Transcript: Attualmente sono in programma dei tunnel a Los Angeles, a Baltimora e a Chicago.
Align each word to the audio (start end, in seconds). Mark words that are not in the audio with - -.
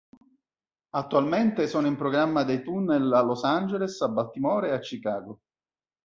Attualmente 0.95 1.67
sono 1.67 1.85
in 1.85 1.95
programma 1.95 2.43
dei 2.43 2.63
tunnel 2.63 3.13
a 3.13 3.21
Los 3.21 3.43
Angeles, 3.43 4.01
a 4.01 4.07
Baltimora 4.07 4.69
e 4.69 4.71
a 4.71 4.79
Chicago. 4.79 5.41